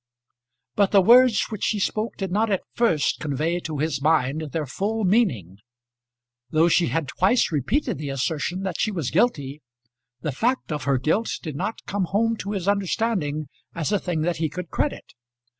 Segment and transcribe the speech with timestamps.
[0.75, 4.65] But the words which she spoke did not at first convey to his mind their
[4.65, 5.59] full meaning.
[6.49, 9.61] Though she had twice repeated the assertion that she was guilty,
[10.21, 14.21] the fact of her guilt did not come home to his understanding as a thing
[14.21, 15.13] that he could credit.